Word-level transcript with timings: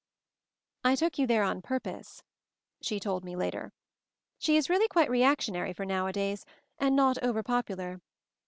"I 0.83 0.95
took 0.95 1.19
you 1.19 1.27
there 1.27 1.43
on 1.43 1.61
purpose," 1.61 2.23
she 2.81 2.99
told 2.99 3.23
me 3.23 3.35
later. 3.35 3.71
"She 4.39 4.57
is 4.57 4.67
really 4.67 4.87
quite 4.87 5.11
reactionary 5.11 5.73
for 5.73 5.85
nowadays, 5.85 6.43
and 6.79 6.95
not 6.95 7.21
over 7.21 7.43
popular. 7.43 7.99